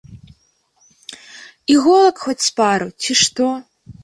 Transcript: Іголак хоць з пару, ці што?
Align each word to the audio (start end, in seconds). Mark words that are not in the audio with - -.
Іголак 1.75 2.15
хоць 2.25 2.37
з 2.47 2.51
пару, 2.63 2.89
ці 3.01 3.13
што? 3.23 3.51